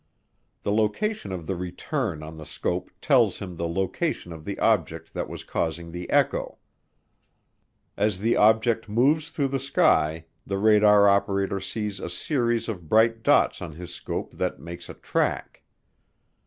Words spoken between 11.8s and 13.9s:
a series of bright dots on